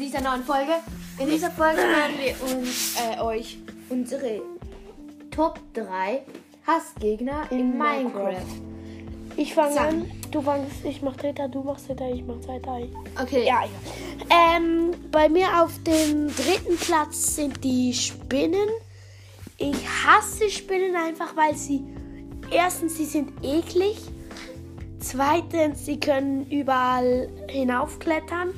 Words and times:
dieser 0.00 0.20
neuen 0.20 0.42
Folge. 0.44 0.72
In 1.18 1.28
dieser 1.28 1.50
Folge 1.50 1.78
werden 1.78 2.16
wir 2.18 2.56
uns, 2.56 2.96
äh, 2.96 3.20
euch 3.20 3.58
unsere 3.90 4.40
Top 5.30 5.60
3 5.74 6.22
Hassgegner 6.66 7.46
in, 7.50 7.58
In 7.58 7.78
Minecraft. 7.78 8.24
Minecraft. 8.24 8.70
Ich 9.36 9.54
fange 9.54 9.80
an, 9.80 10.10
du 10.30 10.42
fangst, 10.42 10.84
ich 10.84 11.02
mach 11.02 11.16
Dritter, 11.16 11.48
du 11.48 11.62
machst 11.62 11.88
Dritter, 11.88 12.10
ich 12.10 12.24
mach 12.24 12.40
Zweiter. 12.40 12.78
Okay. 13.20 13.46
Ja, 13.46 13.62
ja. 13.62 14.56
Ähm, 14.56 14.90
bei 15.10 15.28
mir 15.28 15.62
auf 15.62 15.72
dem 15.84 16.34
dritten 16.34 16.76
Platz 16.76 17.36
sind 17.36 17.62
die 17.62 17.94
Spinnen. 17.94 18.68
Ich 19.58 19.76
hasse 20.04 20.50
Spinnen 20.50 20.96
einfach, 20.96 21.36
weil 21.36 21.54
sie 21.54 21.84
erstens, 22.50 22.96
sie 22.96 23.04
sind 23.04 23.32
eklig. 23.42 23.98
Zweitens, 24.98 25.86
sie 25.86 25.98
können 25.98 26.50
überall 26.50 27.28
hinaufklettern. 27.48 28.52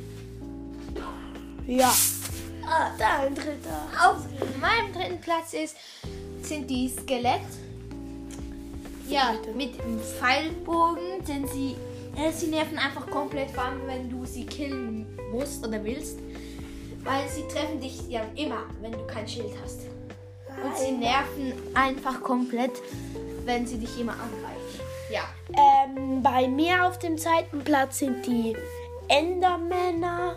Ja. 1.67 1.95
Ah, 2.67 2.91
dein 2.99 3.35
dritter. 3.35 3.89
Auf 4.01 4.19
meinem 4.61 4.93
dritten 4.93 5.21
Platz 5.21 5.53
ist, 5.53 5.77
sind 6.43 6.69
die 6.69 6.89
Skelett. 6.89 7.41
Ja, 9.09 9.35
mit 9.55 9.79
dem 9.79 10.01
Pfeilbogen 10.01 11.25
sind 11.25 11.49
sie. 11.49 11.77
Äh, 12.17 12.33
sie 12.33 12.49
nerven 12.49 12.79
einfach 12.79 13.07
komplett, 13.07 13.51
vor 13.51 13.65
allem 13.65 13.87
wenn 13.87 14.11
du 14.11 14.25
sie 14.25 14.47
killen 14.47 15.19
musst 15.31 15.67
oder 15.67 15.83
willst. 15.83 16.19
Weil 17.05 17.29
sie 17.29 17.43
treffen 17.49 17.81
dich 17.81 18.09
ja 18.09 18.23
immer, 18.37 18.65
wenn 18.81 18.93
du 18.93 19.07
kein 19.07 19.27
Schild 19.27 19.53
hast. 19.63 19.81
Und 20.63 20.77
sie 20.77 20.93
nerven 20.93 21.53
einfach 21.75 22.23
komplett, 22.23 22.73
wenn 23.45 23.67
sie 23.67 23.79
dich 23.79 23.99
immer 23.99 24.13
angreifen. 24.13 24.81
Ja. 25.11 25.23
Ähm, 25.53 26.23
bei 26.23 26.49
mir 26.49 26.87
auf 26.87 26.99
dem 26.99 27.19
zweiten 27.19 27.65
Platz 27.65 27.99
sind 27.99 28.25
die 28.27 28.57
Endermänner. 29.09 30.37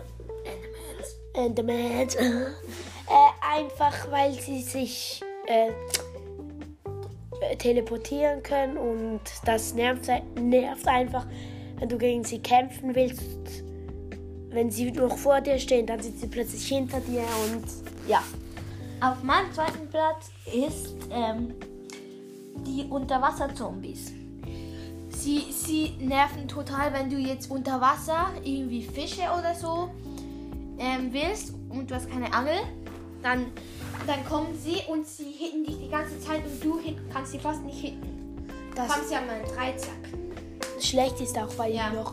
Endermans. 1.36 2.14
äh, 2.16 3.56
einfach 3.56 4.10
weil 4.10 4.32
sie 4.32 4.62
sich 4.62 5.22
äh, 5.46 5.70
teleportieren 7.56 8.42
können 8.42 8.76
und 8.76 9.20
das 9.44 9.74
nervt, 9.74 10.08
nervt 10.40 10.88
einfach, 10.88 11.26
wenn 11.78 11.88
du 11.88 11.98
gegen 11.98 12.24
sie 12.24 12.38
kämpfen 12.38 12.94
willst. 12.94 13.64
Wenn 14.50 14.70
sie 14.70 14.90
noch 14.90 15.16
vor 15.18 15.40
dir 15.40 15.58
stehen, 15.58 15.86
dann 15.86 16.00
sind 16.00 16.18
sie 16.18 16.28
plötzlich 16.28 16.66
hinter 16.66 17.00
dir 17.00 17.24
und 17.44 17.64
ja. 18.08 18.22
Auf 19.00 19.22
meinem 19.22 19.52
zweiten 19.52 19.88
Platz 19.90 20.30
ist 20.46 20.94
ähm, 21.10 21.54
die 22.66 22.84
Unterwasser-Zombies. 22.88 24.12
Sie, 25.10 25.44
sie 25.50 25.92
nerven 25.98 26.48
total, 26.48 26.92
wenn 26.94 27.10
du 27.10 27.16
jetzt 27.16 27.50
unter 27.50 27.80
Wasser 27.80 28.28
irgendwie 28.42 28.82
Fische 28.82 29.22
oder 29.38 29.54
so 29.54 29.90
ähm, 30.78 31.12
willst 31.12 31.52
und 31.70 31.90
du 31.90 31.94
hast 31.94 32.10
keine 32.10 32.32
Angel. 32.32 32.58
Dann, 33.22 33.46
dann 34.06 34.24
kommen 34.26 34.56
sie 34.58 34.76
und 34.88 35.06
sie 35.06 35.30
hitten 35.32 35.64
dich 35.64 35.78
die 35.78 35.88
ganze 35.90 36.20
Zeit 36.20 36.42
und 36.44 36.62
du 36.62 36.78
hit, 36.78 36.96
kannst 37.12 37.32
sie 37.32 37.38
fast 37.38 37.62
nicht 37.64 37.80
hitten. 37.80 38.46
Das 38.74 38.88
Haben 38.88 39.02
sie 39.08 39.14
an 39.16 39.26
meinen 39.26 39.44
Dreizack. 39.46 39.96
Schlecht 40.80 41.20
ist 41.20 41.36
auch, 41.38 41.48
weil 41.56 41.74
Ja. 41.74 41.90
noch, 41.90 42.12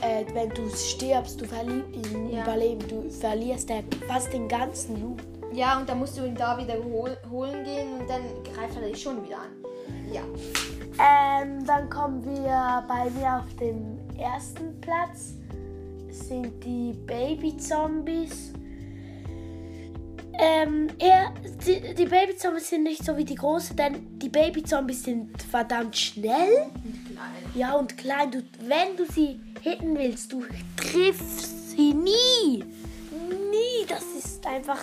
äh, 0.00 0.24
wenn 0.32 0.48
du 0.50 0.68
stirbst, 0.70 1.40
du 1.40 1.44
verli 1.44 1.82
im 1.92 2.30
Ja. 2.30 2.42
Überleben, 2.42 2.86
du 2.88 3.10
verlierst 3.10 3.68
ja 3.70 3.80
fast 4.08 4.32
den 4.32 4.48
ganzen 4.48 5.00
Loot. 5.00 5.20
Ja, 5.52 5.78
und 5.78 5.88
dann 5.88 5.98
musst 5.98 6.16
du 6.18 6.24
ihn 6.26 6.34
da 6.34 6.58
wieder 6.58 6.74
hol, 6.82 7.16
holen 7.30 7.64
gehen 7.64 8.00
und 8.00 8.08
dann 8.08 8.22
greift 8.44 8.76
er 8.76 8.88
dich 8.88 9.00
schon 9.02 9.22
wieder 9.24 9.38
an. 9.38 10.12
Ja. 10.12 10.22
Ähm, 11.00 11.64
dann 11.64 11.88
kommen 11.88 12.24
wir 12.24 12.84
bei 12.88 13.08
mir 13.10 13.38
auf 13.38 13.54
dem 13.60 13.98
ersten 14.18 14.80
Platz. 14.80 15.34
Sind 16.10 16.64
die 16.64 16.92
Baby-Zombies. 17.06 18.52
Ähm, 20.40 20.88
eher, 20.98 21.34
die, 21.66 21.94
die 21.94 22.06
Baby-Zombies 22.06 22.70
sind 22.70 22.84
nicht 22.84 23.04
so 23.04 23.16
wie 23.16 23.24
die 23.24 23.34
großen, 23.34 23.76
denn 23.76 24.18
die 24.18 24.28
Baby-Zombies 24.28 25.02
sind 25.02 25.42
verdammt 25.42 25.96
schnell. 25.96 26.70
Ja, 27.54 27.74
und 27.74 27.96
klein. 27.98 28.30
Du, 28.30 28.42
wenn 28.60 28.96
du 28.96 29.04
sie 29.12 29.40
hitten 29.60 29.96
willst, 29.98 30.32
du 30.32 30.44
triffst 30.76 31.70
sie 31.70 31.92
nie. 31.92 32.64
Nie. 33.50 33.86
Das 33.88 34.04
ist 34.16 34.46
einfach 34.46 34.80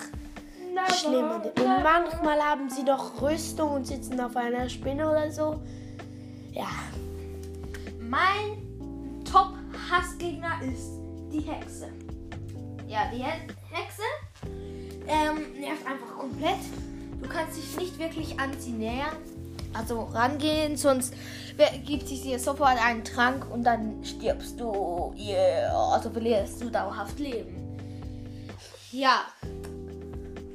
schlimm. 0.92 1.30
Und 1.30 1.82
manchmal 1.82 2.38
haben 2.40 2.68
sie 2.68 2.82
noch 2.82 3.22
Rüstung 3.22 3.72
und 3.72 3.86
sitzen 3.86 4.20
auf 4.20 4.36
einer 4.36 4.68
Spinne 4.68 5.10
oder 5.10 5.30
so. 5.30 5.62
Ja. 6.52 6.68
Mein 8.00 9.22
Top-Hassgegner 9.24 10.60
ist 10.70 11.05
die 11.36 11.50
Hexe. 11.50 11.88
Ja, 12.88 13.10
die 13.12 13.18
He 13.18 13.30
Hexe 13.70 14.02
ähm, 15.06 15.60
nervt 15.60 15.86
einfach 15.86 16.18
komplett. 16.18 16.58
Du 17.20 17.28
kannst 17.28 17.56
dich 17.56 17.76
nicht 17.76 17.98
wirklich 17.98 18.38
an 18.38 18.50
sie 18.58 18.72
nähern. 18.72 19.16
Also 19.72 20.04
rangehen, 20.04 20.76
sonst 20.76 21.12
gibt 21.84 22.08
sie 22.08 22.20
dir 22.20 22.38
sofort 22.38 22.82
einen 22.82 23.04
Trank 23.04 23.50
und 23.50 23.64
dann 23.64 24.02
stirbst 24.04 24.58
du. 24.58 25.14
Yeah, 25.18 25.70
also 25.92 26.10
verlierst 26.10 26.62
du 26.62 26.70
dauerhaft 26.70 27.18
Leben. 27.18 27.78
Ja, 28.90 29.26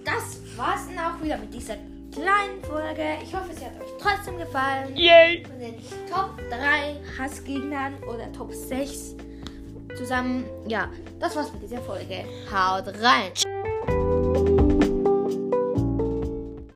das 0.04 0.40
war's 0.58 0.88
dann 0.88 0.98
auch 0.98 1.24
wieder 1.24 1.38
mit 1.38 1.54
dieser 1.54 1.76
kleinen 2.12 2.64
Folge. 2.64 3.04
Ich 3.24 3.34
hoffe, 3.36 3.54
sie 3.54 3.66
hat 3.66 3.80
euch 3.80 3.92
trotzdem 4.00 4.38
gefallen 4.38 4.96
Yay! 4.96 5.46
von 5.46 5.60
den 5.60 5.76
Top 6.10 6.38
3 6.50 7.00
Hassgegnern 7.20 7.94
oder 8.04 8.32
Top 8.32 8.52
6 8.52 9.16
zusammen. 9.96 10.46
Ja, 10.68 10.90
das 11.20 11.36
war's 11.36 11.52
mit 11.54 11.64
dieser 11.64 11.82
Folge. 11.82 12.26
Haut 12.52 12.88
rein! 13.02 13.32